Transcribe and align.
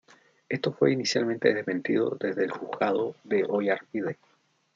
Esto 0.49 0.73
fue, 0.73 0.91
inicialmente, 0.93 1.53
desmentido 1.53 2.17
desde 2.19 2.45
el 2.45 2.49
juzgado 2.49 3.13
de 3.23 3.45
Oyarbide. 3.47 4.17